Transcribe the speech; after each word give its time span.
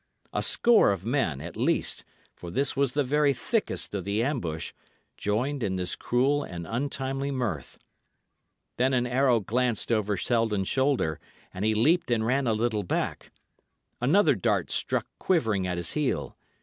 A 0.33 0.41
score 0.41 0.91
of 0.91 1.05
men, 1.05 1.41
at 1.41 1.55
least, 1.55 2.03
for 2.35 2.49
this 2.49 2.75
was 2.75 2.93
the 2.93 3.03
very 3.03 3.33
thickest 3.33 3.93
of 3.93 4.03
the 4.03 4.23
ambush, 4.23 4.71
joined 5.15 5.61
in 5.61 5.75
this 5.75 5.95
cruel 5.95 6.43
and 6.43 6.65
untimely 6.65 7.29
mirth. 7.29 7.77
Then 8.77 8.95
an 8.95 9.05
arrow 9.05 9.41
glanced 9.41 9.91
over 9.91 10.17
Selden's 10.17 10.67
shoulder; 10.69 11.19
and 11.53 11.63
he 11.63 11.75
leaped 11.75 12.09
and 12.09 12.25
ran 12.25 12.47
a 12.47 12.53
little 12.53 12.81
back. 12.81 13.29
Another 14.01 14.33
dart 14.33 14.71
struck 14.71 15.05
quivering 15.19 15.67
at 15.67 15.77
his 15.77 15.91
heel. 15.91 16.35